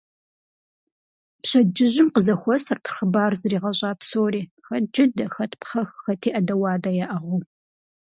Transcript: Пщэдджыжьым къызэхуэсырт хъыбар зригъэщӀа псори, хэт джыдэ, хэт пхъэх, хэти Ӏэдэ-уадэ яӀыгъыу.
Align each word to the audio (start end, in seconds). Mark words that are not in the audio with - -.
Пщэдджыжьым 1.41 2.07
къызэхуэсырт 2.13 2.85
хъыбар 2.93 3.33
зригъэщӀа 3.41 3.91
псори, 3.99 4.43
хэт 4.65 4.85
джыдэ, 4.93 5.25
хэт 5.33 5.51
пхъэх, 5.61 5.89
хэти 6.03 6.29
Ӏэдэ-уадэ 6.35 6.91
яӀыгъыу. 7.05 7.41